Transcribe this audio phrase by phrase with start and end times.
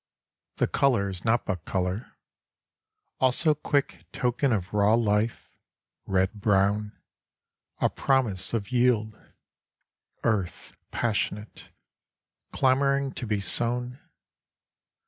[0.55, 2.15] The colour is not but colour,
[3.19, 5.59] also quick Token of raw life,
[6.07, 6.93] red brown,
[7.79, 9.15] a promise of Yield,
[10.23, 11.69] earth passionate,
[12.51, 13.99] clamouring to be sown.